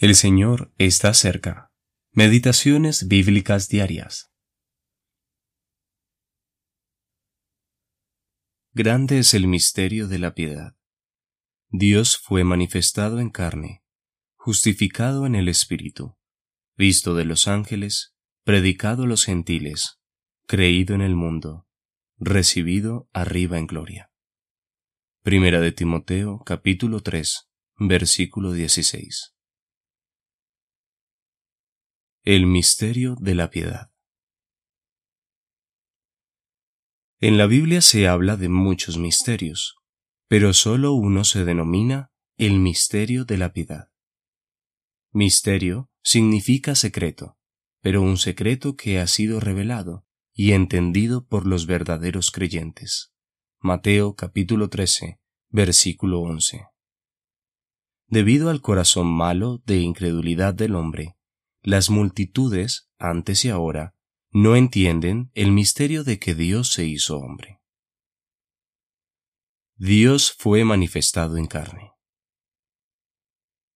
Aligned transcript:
El 0.00 0.14
Señor 0.14 0.72
está 0.78 1.12
cerca. 1.12 1.74
Meditaciones 2.12 3.06
bíblicas 3.06 3.68
diarias. 3.68 4.32
Grande 8.72 9.18
es 9.18 9.34
el 9.34 9.46
misterio 9.46 10.08
de 10.08 10.18
la 10.18 10.32
piedad. 10.32 10.74
Dios 11.68 12.16
fue 12.16 12.44
manifestado 12.44 13.20
en 13.20 13.28
carne, 13.28 13.84
justificado 14.36 15.26
en 15.26 15.34
el 15.34 15.48
Espíritu, 15.48 16.16
visto 16.78 17.14
de 17.14 17.26
los 17.26 17.46
ángeles, 17.46 18.14
predicado 18.42 19.02
a 19.02 19.06
los 19.06 19.26
gentiles, 19.26 20.00
creído 20.46 20.94
en 20.94 21.02
el 21.02 21.14
mundo, 21.14 21.68
recibido 22.16 23.10
arriba 23.12 23.58
en 23.58 23.66
gloria. 23.66 24.10
Primera 25.20 25.60
de 25.60 25.72
Timoteo 25.72 26.38
capítulo 26.46 27.02
3, 27.02 27.50
versículo 27.76 28.52
16. 28.52 29.34
El 32.22 32.44
misterio 32.44 33.16
de 33.18 33.34
la 33.34 33.48
piedad. 33.48 33.90
En 37.18 37.38
la 37.38 37.46
Biblia 37.46 37.80
se 37.80 38.08
habla 38.08 38.36
de 38.36 38.50
muchos 38.50 38.98
misterios, 38.98 39.78
pero 40.28 40.52
solo 40.52 40.92
uno 40.92 41.24
se 41.24 41.46
denomina 41.46 42.12
el 42.36 42.58
misterio 42.60 43.24
de 43.24 43.38
la 43.38 43.54
piedad. 43.54 43.88
Misterio 45.12 45.90
significa 46.02 46.74
secreto, 46.74 47.38
pero 47.80 48.02
un 48.02 48.18
secreto 48.18 48.76
que 48.76 48.98
ha 49.00 49.06
sido 49.06 49.40
revelado 49.40 50.04
y 50.34 50.52
entendido 50.52 51.24
por 51.24 51.46
los 51.46 51.64
verdaderos 51.64 52.30
creyentes. 52.30 53.14
Mateo 53.60 54.14
capítulo 54.14 54.68
13, 54.68 55.18
versículo 55.48 56.20
11. 56.20 56.66
Debido 58.08 58.50
al 58.50 58.60
corazón 58.60 59.06
malo 59.06 59.62
de 59.64 59.78
incredulidad 59.78 60.52
del 60.52 60.74
hombre, 60.74 61.16
las 61.62 61.90
multitudes, 61.90 62.90
antes 62.98 63.44
y 63.44 63.50
ahora, 63.50 63.94
no 64.30 64.56
entienden 64.56 65.30
el 65.34 65.52
misterio 65.52 66.04
de 66.04 66.18
que 66.18 66.34
Dios 66.34 66.72
se 66.72 66.86
hizo 66.86 67.18
hombre. 67.18 67.60
Dios 69.76 70.32
fue 70.38 70.64
manifestado 70.64 71.36
en 71.36 71.46
carne. 71.46 71.92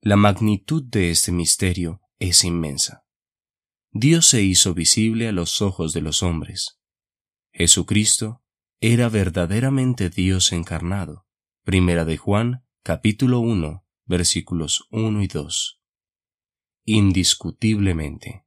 La 0.00 0.16
magnitud 0.16 0.84
de 0.84 1.10
este 1.10 1.32
misterio 1.32 2.00
es 2.18 2.44
inmensa. 2.44 3.04
Dios 3.90 4.26
se 4.26 4.42
hizo 4.42 4.72
visible 4.74 5.28
a 5.28 5.32
los 5.32 5.62
ojos 5.62 5.92
de 5.92 6.02
los 6.02 6.22
hombres. 6.22 6.78
Jesucristo 7.52 8.42
era 8.80 9.08
verdaderamente 9.08 10.10
Dios 10.10 10.52
encarnado. 10.52 11.26
Primera 11.64 12.04
de 12.04 12.18
Juan, 12.18 12.64
capítulo 12.82 13.40
1, 13.40 13.84
versículos 14.04 14.86
1 14.90 15.22
y 15.22 15.26
2 15.26 15.76
indiscutiblemente. 16.86 18.46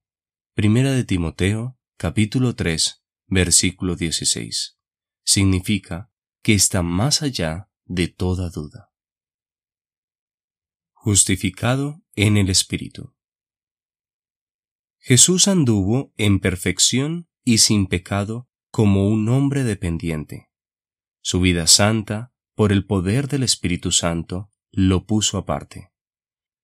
Primera 0.53 0.91
de 0.91 1.03
Timoteo, 1.03 1.77
capítulo 1.97 2.55
3, 2.55 3.03
versículo 3.27 3.97
16. 3.97 4.79
Significa 5.25 6.09
que 6.41 6.53
está 6.53 6.81
más 6.81 7.21
allá 7.21 7.69
de 7.83 8.07
toda 8.07 8.49
duda. 8.49 8.93
Justificado 10.93 12.01
en 12.15 12.37
el 12.37 12.49
Espíritu. 12.49 13.13
Jesús 14.99 15.49
anduvo 15.49 16.13
en 16.15 16.39
perfección 16.39 17.29
y 17.43 17.57
sin 17.57 17.87
pecado 17.87 18.49
como 18.71 19.09
un 19.09 19.27
hombre 19.27 19.65
dependiente. 19.65 20.49
Su 21.21 21.41
vida 21.41 21.67
santa, 21.67 22.33
por 22.55 22.71
el 22.71 22.85
poder 22.85 23.27
del 23.27 23.43
Espíritu 23.43 23.91
Santo, 23.91 24.49
lo 24.71 25.05
puso 25.05 25.37
aparte. 25.37 25.88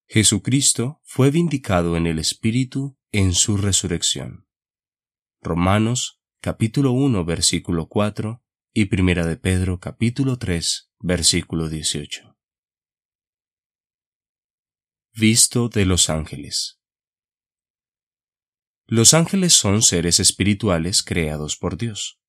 Jesucristo 0.08 1.02
fue 1.04 1.32
vindicado 1.32 1.98
en 1.98 2.06
el 2.06 2.20
Espíritu 2.20 2.96
en 3.12 3.34
su 3.34 3.58
resurrección. 3.58 4.48
Romanos 5.42 6.22
capítulo 6.42 6.92
1 6.92 7.26
versículo 7.26 7.88
4 7.88 8.44
y 8.72 8.86
Primera 8.86 9.26
de 9.26 9.36
Pedro 9.36 9.80
capítulo 9.80 10.38
3 10.38 10.92
versículo 11.00 11.70
18. 11.70 12.38
Visto 15.14 15.70
de 15.70 15.86
los 15.86 16.12
ángeles. 16.12 16.80
Los 18.86 19.16
ángeles 19.16 19.54
son 19.54 19.82
seres 19.82 20.20
espirituales 20.20 21.02
creados 21.02 21.58
por 21.58 21.78
Dios. 21.78 22.20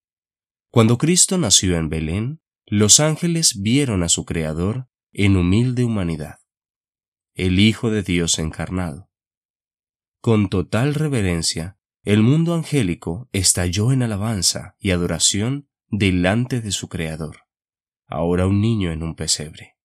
Cuando 0.71 0.97
Cristo 0.97 1.37
nació 1.37 1.77
en 1.77 1.91
Belén, 1.91 2.41
los 2.65 3.00
ángeles 3.00 3.61
vieron 3.61 4.03
a 4.03 4.09
su 4.09 4.25
Creador 4.25 4.89
en 5.12 5.37
humilde 5.37 5.84
humanidad 5.84 6.39
el 7.37 7.61
Hijo 7.61 7.91
de 7.91 8.03
Dios 8.03 8.39
encarnado. 8.39 9.11
Con 10.23 10.49
total 10.49 10.95
reverencia, 10.95 11.79
el 12.03 12.23
mundo 12.23 12.55
angélico 12.55 13.29
estalló 13.31 13.93
en 13.93 14.03
alabanza 14.03 14.75
y 14.79 14.91
adoración 14.91 15.69
delante 15.89 16.63
de 16.63 16.73
su 16.73 16.89
Creador, 16.89 17.43
ahora 18.07 18.47
un 18.47 18.63
niño 18.63 18.91
en 18.91 19.03
un 19.03 19.15
pesebre. 19.15 19.77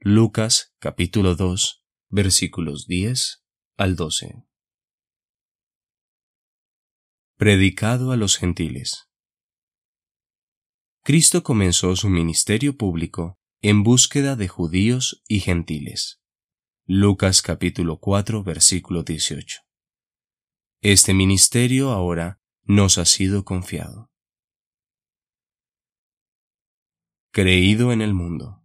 Lucas 0.00 0.74
capítulo 0.80 1.36
2 1.36 1.84
versículos 2.08 2.88
10 2.88 3.44
al 3.76 3.94
12. 3.94 4.34
Predicado 7.36 8.10
a 8.10 8.16
los 8.16 8.38
gentiles. 8.38 9.08
Cristo 11.04 11.44
comenzó 11.44 11.94
su 11.94 12.08
ministerio 12.08 12.76
público 12.76 13.38
en 13.62 13.84
búsqueda 13.84 14.34
de 14.34 14.48
judíos 14.48 15.22
y 15.28 15.38
gentiles. 15.38 16.20
Lucas 16.88 17.42
capítulo 17.42 17.98
4 17.98 18.44
versículo 18.44 19.02
18. 19.02 19.62
Este 20.82 21.14
ministerio 21.14 21.90
ahora 21.90 22.40
nos 22.62 22.98
ha 22.98 23.04
sido 23.04 23.44
confiado. 23.44 24.12
Creído 27.32 27.90
en 27.90 28.02
el 28.02 28.14
mundo. 28.14 28.62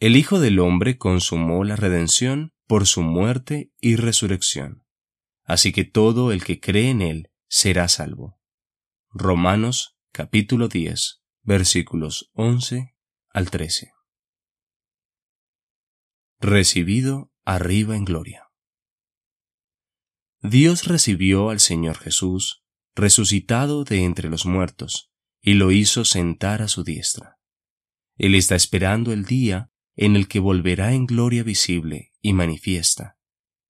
El 0.00 0.16
Hijo 0.16 0.40
del 0.40 0.58
Hombre 0.58 0.98
consumó 0.98 1.62
la 1.62 1.76
redención 1.76 2.52
por 2.66 2.88
su 2.88 3.02
muerte 3.02 3.70
y 3.80 3.94
resurrección. 3.94 4.84
Así 5.44 5.70
que 5.70 5.84
todo 5.84 6.32
el 6.32 6.42
que 6.42 6.58
cree 6.58 6.90
en 6.90 7.02
él 7.02 7.30
será 7.46 7.86
salvo. 7.86 8.40
Romanos 9.10 9.96
capítulo 10.10 10.66
10 10.66 11.22
versículos 11.44 12.32
11 12.32 12.96
al 13.28 13.52
13 13.52 13.93
recibido 16.44 17.32
arriba 17.46 17.96
en 17.96 18.04
gloria. 18.04 18.50
Dios 20.42 20.84
recibió 20.84 21.48
al 21.48 21.58
Señor 21.58 21.96
Jesús, 21.96 22.64
resucitado 22.94 23.84
de 23.84 24.04
entre 24.04 24.28
los 24.28 24.44
muertos, 24.44 25.10
y 25.40 25.54
lo 25.54 25.72
hizo 25.72 26.04
sentar 26.04 26.60
a 26.60 26.68
su 26.68 26.84
diestra. 26.84 27.38
Él 28.18 28.34
está 28.34 28.56
esperando 28.56 29.14
el 29.14 29.24
día 29.24 29.70
en 29.96 30.16
el 30.16 30.28
que 30.28 30.38
volverá 30.38 30.92
en 30.92 31.06
gloria 31.06 31.42
visible 31.42 32.12
y 32.20 32.34
manifiesta. 32.34 33.16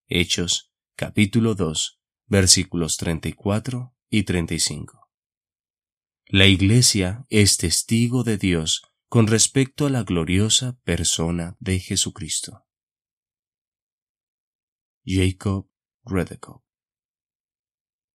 Hechos 0.08 0.72
capítulo 0.96 1.54
2 1.54 2.00
versículos 2.26 2.96
34 2.96 3.94
y 4.10 4.24
35. 4.24 5.10
La 6.26 6.46
Iglesia 6.46 7.24
es 7.28 7.56
testigo 7.56 8.24
de 8.24 8.36
Dios 8.36 8.82
con 9.14 9.28
respecto 9.28 9.86
a 9.86 9.91
la 9.91 10.02
gloriosa 10.02 10.76
persona 10.82 11.56
de 11.60 11.78
Jesucristo. 11.78 12.66
Jacob 15.04 15.70
Redekop 16.04 16.63